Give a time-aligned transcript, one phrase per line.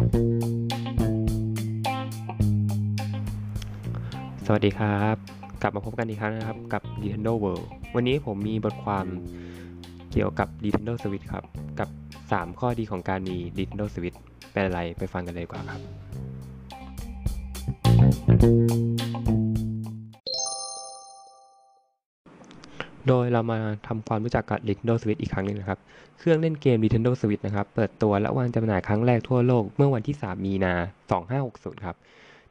[0.00, 0.02] ส
[4.52, 5.16] วัสดีครับ
[5.62, 9.06] กลับมาพบกันอีกครั้งนะครับกับ Nintendo World วันนี้ผมมีบทความ
[10.12, 11.44] เกี่ยวกับ Nintendo Switch ครับ
[11.80, 11.88] กับ
[12.24, 14.18] 3 ข้อดีของการมี Nintendo Switch
[14.52, 15.82] เป็นอะไรไปฟังกันเลยดีกว่าครับ
[23.08, 25.78] โดยเรามาทำความรู้จักกับ Nintendo Switch อีกครั้งหนึงนะครับ
[26.18, 30.74] เครื่องเล่นเกม Nintendo Switch นะครับ เปิดตัวและวางจำหน่ายครั้งแรกทั่วโลกเมื่อวันที่ 3 มีนา
[31.30, 31.96] 2560 ครับ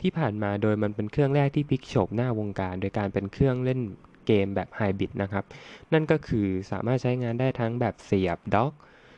[0.00, 3.80] ที่ผ่านมาโดยมันเป็นเครื่องแรกที่พลิกโฉมหน้าวงการ โดยการเป็นเครื่องเล่น
[4.26, 5.44] เกมแบบไฮบริดนะครับ
[5.92, 8.72] นั่นก็คือสามารถใช้งานได้ทั้งแบบเสียบด็อก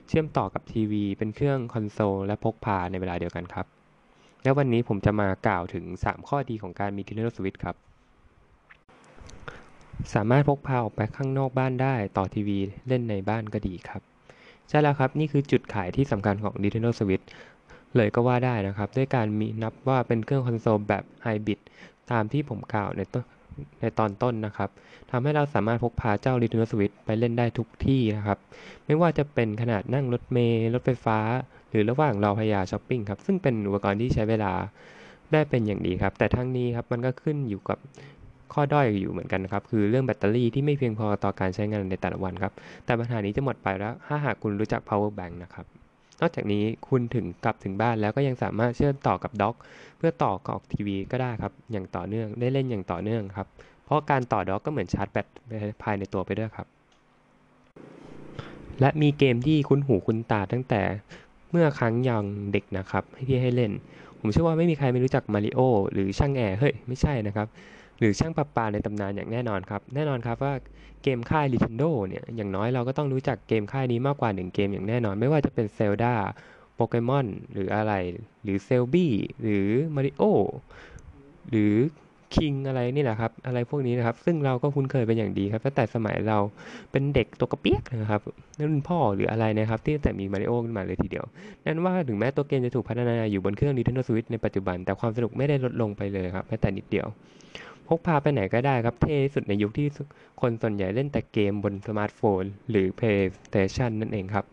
[0.08, 3.66] เชื่อมต่อกับทีวี เป็นเครื่องคอนโซลและพกพาในเวลาเดียวกันครับ
[4.42, 7.76] และวันนี้ผมจะมากล่าวถึง 3 ข้อดีของการมี Nintendo Switch ครับ
[10.14, 12.58] สามารถพกพาออกไปข้างนอกบ้านได้ต่อทีวี
[12.88, 14.02] เล่นในบ้านก็ดีครับ
[14.68, 17.24] ใช่แล้วครับ นี่คือจุดขายที่สำคัญของ Nintendo Switch
[17.96, 21.58] เลยก็ว่าได้นะครับ ด้วยการมีนับว่าเป็นเครื่องคอนโซลแบบไฮบริด
[22.10, 23.24] ตามที่ผมกล่าวในต้น
[23.80, 24.70] ในตอนต้นนะครับ
[25.10, 28.38] ทำให้เราสามารถพกพาเจ้า Nintendo Switch ไปเล่นได้ทุกที่นะครับ
[28.86, 31.18] ไม่ว่าจะเป็นขนาดนั่งรถเมล์รถไฟฟ้า
[31.70, 34.52] หรือระหว่างรอพยาช้อปปิ้งครับ ซึ่งเป็นอุปกรณ์ที่ใช้เวลา
[35.32, 37.78] ได้เป็นอย่างดีครับ แต่ทั้งนี้ครับมันก็ขึ้นอยู่กับ
[38.54, 42.52] ข้อด้อยอยู่เหมือนกันนะครับ คือเรื่องแบตเตอรี่ที่ไม่เพียงพอต่อการใช้งานในแต่ละวันครับ
[42.84, 45.66] แต่ปัญหานี้จะหมดไปแล้ว ถ้าหากคุณรู้จัก power bank นะครับ
[46.20, 49.56] นอกจากนี้คุณถึงกลับถึงบ้านแล้วก็ยังสามารถเชื่อมต่อกับด็อก
[49.98, 53.46] เพื่อต่อกับทีวีก็ได้ครับ อย่างต่อเนื่อง ได้เล่นอย่างต่อเนื่องครับ
[53.84, 55.26] เพราะการต่อด็อกก็เหมือนชาร์จแบต
[55.82, 56.66] ภายในตัวไปด้วยครับ
[58.80, 60.82] และมีเกมที่คุ้นหูคุ้นตาตั้งแต่
[61.50, 63.72] เมื่อครั้งยังเด็กนะครับที่ให้เล่น
[64.18, 65.60] ผมเชื่อว่าไม่มีใครไม่รู้จักมาริโอ
[65.92, 67.46] หรือช่างแอร์ เฮ้ย ไม่ใช่นะครับ
[68.00, 70.54] หรือช่างประปาในตำนานอย่างแน่นอนครับ แน่นอนครับว่า
[71.02, 76.14] เกมค่าย Nintendo เนี่ย อย่างน้อยเราก็ต้องรู้จักเกมค่ายนี้มากกว่า 1 เกมอย่างแน่นอน ไม่ว่าจะเป็น Zelda
[76.74, 77.92] โปเกมอนหรืออะไร
[78.42, 79.12] หรือเซลบี้
[79.42, 80.22] หรือมาริโอ
[81.50, 81.74] หรือ
[82.34, 86.38] คิงอะไรนี่แหละครับ อะไรพวกนี้นะครับ ซึ่งเราก็คุ้นเคยเป็นอย่างดีครับตั้งแต่สมัยเรา
[86.92, 88.20] เป็นเด็กตัวกระเปียกนะครับ
[88.70, 91.24] รุ่นพ่อหรืออะไรนะครับ ที่แต่มีมาริโอขึ้นมาเลยทีเดียว
[91.64, 97.06] นั่นว่าถึงแม้ตัวเกมจะถูกพัฒนาอยู่บนเครื่อง Nintendo Switch ในปัจจุบัน แต่ความสนุกไม่ได้ลดลงไปเลยครับแม้แต่นิดเดียว
[97.90, 99.88] พกพาไปไหนก็ได้ครับเท่สุดในยุคที่
[100.40, 104.44] คนส่วนใหญ่เล่นแต่เกมบนสมาร์ทโฟน หรือ PlayStation นั่นเองครับ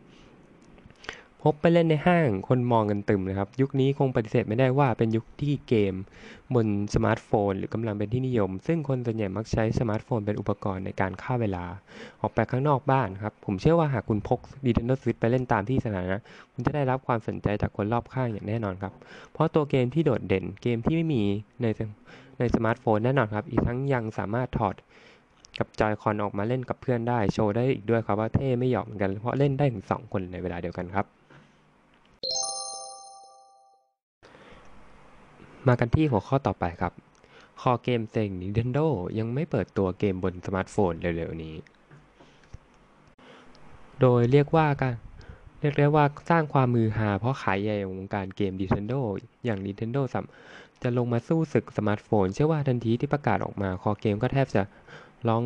[1.50, 5.94] พกไปเล่นในห้าง คนมองกันตรึมเลยครับ ยุคนี้คงปฏิเสธไม่ได้ว่าเป็นยุคที่เกม
[6.56, 11.66] บนสมาร์ทโฟน หรือกำลังเป็นที่นิยม ซึ่งคนส่วนใหญ่มักใช้สมาร์ทโฟนเป็นอุปกรณ์ในการฆ่าเวลา
[12.22, 16.20] ออกไปข้างนอกบ้านครับ ผมเชื่อว่าหากคุณพก Nintendo Switch ไปเล่นตามที่สาธารณะ
[16.52, 18.94] คุณจะได้รับความสนใจจากคนรอบข้างอย่างแน่นอนครับ
[19.34, 21.24] เพราะตัวเกมที่โดดเด่น เกมที่ไม่มี
[21.62, 21.66] ใน
[22.40, 24.76] ในสมาร์ทโฟนแน่นอนครับ อีกทั้งยังสามารถถอด
[25.60, 31.17] กับจอยคอนออกมาเล่นกับเพื่อนได้ โชว์ได้อีกด้วยครับว่าเท่ไม่หยอกเหมือนกัน เพราะเล่นได้ถึง2คนในเวลาเดียวกันครับ
[35.68, 36.94] มากันที่หัวข้อต่อไปครับ
[37.62, 38.86] คอเกมเซ็ง Nintendo
[39.20, 41.56] ยังไม่เปิดตัวเกมบนสมาร์ทโฟนเร็วๆนี้
[44.02, 44.94] โดยเรียกว่าการ
[45.60, 49.00] เรียกได้ว่าสร้างความฮือฮาเพราะขาใหญ่ของวงการเกม Nintendo
[49.46, 50.26] อย่าง Nintendo สัม
[50.82, 54.62] จะลงมาสู้ศึกสมาร์ทโฟน เชื่อว่าทันทีที่ประกาศออกมาคอเกมก็แทบจะ
[55.28, 55.44] ร้อง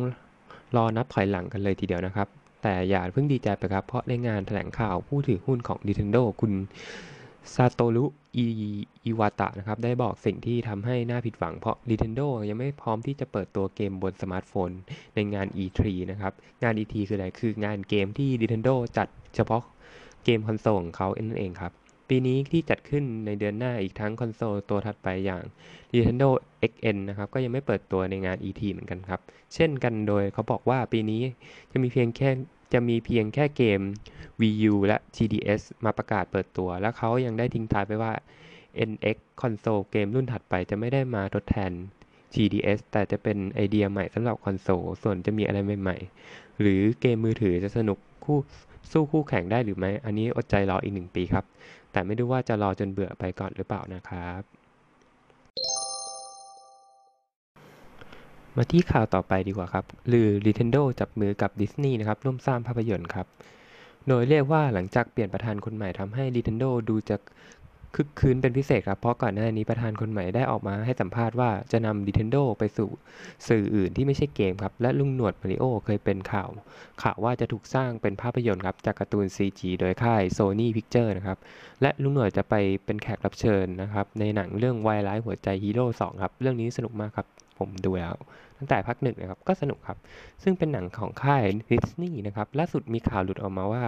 [0.76, 2.28] รอนับถอยหลังกันเลยทีเดียวนะครับ
[2.62, 6.52] แต่อย่าเพิ่งดีใจไปครับ เพราะในงานแถลงข่าวผู้ถือหุ้นของ Nintendo คุณ
[7.54, 8.04] ซาโตรุ
[8.36, 8.44] อิ
[9.04, 14.70] อิวาตะนะครับ ได้บอกสิ่งที่ทำให้น่าผิดหวังเพราะ Nintendo ยังไม่พร้อมที่จะเปิดตัวเกมบนสมาร์ทโฟน
[15.14, 15.80] ในงาน E3
[16.10, 16.32] นะครับ
[16.62, 19.62] งาน E3 คืออะไร คืองานเกมที่ Nintendo จัดเฉพาะ
[20.24, 21.72] เกมคอนโซลของเขาเองนั่นเองครับ
[22.08, 25.42] ปีนี้ที่จัดขึ้นในเดือนหน้าอีกทั้งคอนโซลตัวถัดไปอย่าง
[25.92, 26.28] Nintendo
[26.70, 29.20] XN นะครับ ก็ยังไม่เปิดตัวในงาน E3 เหมือนกันครับ
[29.54, 31.22] เช่นกันโดยเขาบอกว่าปีนี้
[31.70, 32.30] จะมีเพียงแค่
[32.72, 33.80] จะมีเพียงแค่เกม
[34.40, 38.12] Wii U และ 3DS มาประกาศเปิดตัว และเขายังได้ทิ้งท้ายไปว่า
[38.90, 41.72] NX คอนโซลเกมรุ่นถัดไปจะไม่ได้มาทดแทน
[42.34, 48.38] 3DS แต่จะเป็นไอเดียใหม่สำหรับคอนโซล ส่วนจะมีอะไรใหม่ๆ หรือเกมมือถือจะสนุกคู่
[48.92, 51.44] สู้คู่แข่งได้หรือไม่ อันนี้อดใจรออีกหนึ่งปีครับ
[51.92, 54.61] แต่ไม่รู้ว่าจะรอจนเบื่อไปก่อนหรือเปล่านะครับ
[58.56, 63.26] มาที่ข่าวต่อไปดีกว่าครับ หรือ Nintendo จับมือกับดิสนีย์นะครับร่วมสร้างภาพยนตร์ครับ
[64.08, 67.16] โดยเรียกว่าหลังจากเปลี่ยนประธานคนใหม่ทำให้ Nintendo ดูจะ
[67.94, 72.88] คึกคืนเป็นพิเศษครับ เพราะก่อนหน้านี้ประธานคนใหม่ได้ออกมาให้สัมภาษณ์ว่าจะนำ Nintendo ไปสู่
[73.48, 76.48] สื่ออื่นที่ไม่ใช่เกมครับ และลุงหนวดมาริโอเคยเป็นข่าว
[77.02, 81.38] ข่าวว่าจะถูกสร้างเป็นภาพยนตร์ครับ จากการ์ตูน CG โดยค่าย Sony Picture นะครับ
[81.82, 82.54] และลุงหนวดจะไป
[82.84, 87.26] เป็นแขกรับเชิญนะครับ ในหนังเรื่องวายร้ายหัวใจฮีโร่2ครับ เรื่องนี้สนุกมากครับ
[87.70, 88.14] ผมดูแล้ว
[88.58, 89.98] ตั้งแต่พักหนึ่งนะครับก็สนุกครับ
[90.42, 93.84] ซึ่งเป็นหนังของค่ายดิสนีย์นะครับล่าสุดมีข่าวหลุดออกมาว่า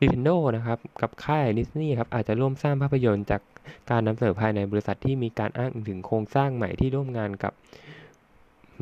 [0.00, 3.42] Nintendo นะครับกับค่ายดิสนีย์ครับอาจจะร่วมสร้างภาพยนตร์จาก
[3.90, 7.52] การนำเสนอภายในบริษัทที่มีการอ้างถึงโครงสร้างใหม่ที่ร่วมงานกับ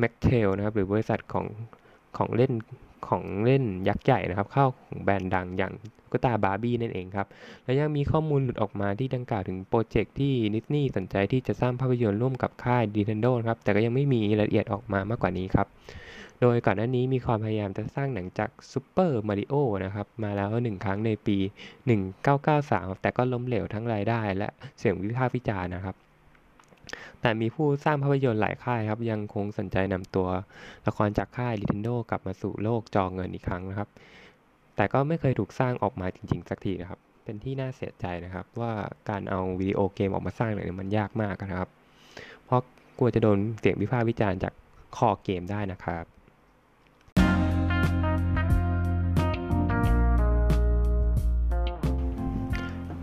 [0.01, 1.45] M A T T E L นะครับหรือบริษัทของ
[2.17, 2.53] ของเล่น
[3.07, 5.73] ของเล่นยักษ์ใหญ่นะครับ เข้าของแบรนด์ดังอย่าง
[6.13, 7.27] ตุ๊กตาบาร์บี้นั่นเองครับ
[7.63, 15.67] และยังมีข้อมูลหลุดออกมาที่ดังกล่าวถึงโปรเจกต์ที่ดิสนีย์สนใจที่จะสร้างภาพยนตร์ร่วมกับค่าย Nintendo ครับ แต่ก็ยังไม่มีรายละเอียดออกมามากกว่านี้ครับ
[16.41, 19.53] โดยก่อนหน้านี้มีความพยายามจะสร้างหนังจากซูเปอร์มาริโอ
[19.85, 21.37] นะครับ มาแล้วหนึ่งครั้งในปี
[22.19, 24.47] 1993 แต่ก็ล้มเหลวทั้งรายได้ และ
[24.79, 25.95] เสียงวิพากษ์วิจารณ์นะครับ
[27.21, 30.27] แต่มีผู้สร้างภาพยนตร์หลายค่ายครับ ยังคงสนใจนำตัว
[30.87, 33.89] ละครจากค่าย Nintendo กลับมาสู่โลกจอเงินอีกครั้งนะครับ
[34.75, 38.71] แต่ก็ไม่เคยถูกสร้างออกมาจริง ๆ สักทีนะครับ เป็นที่น่าเสียใจนะครับ ว่า
[39.09, 41.67] การเอาวิดีโอเกมออกมาสร้างเนี่ยมันยากมากนะครับ
[42.45, 42.61] เพราะ
[42.97, 44.53] กลัวจะโดนเสียงวิพากษ์วิจารณ์จาก
[44.97, 46.05] คอเกมได้นะครับ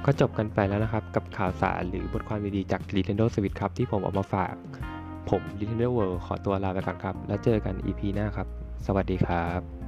[0.04, 4.54] ก็จบกันไปแล้วนะครับ กับข่าวสารหรือบทความดีๆจาก Nintendo Switch ครับ ที่ผมเออกมาฝาก
[5.30, 8.46] ผม Nintendo World ขอตัวลาไปก่อนครับ แล้วเจอกัน EP หน้าครับ
[8.86, 9.79] สวัสดีครับ